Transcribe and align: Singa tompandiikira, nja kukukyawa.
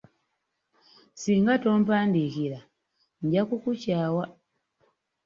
Singa 1.21 1.53
tompandiikira, 1.63 2.59
nja 3.25 3.41
kukukyawa. 3.49 4.23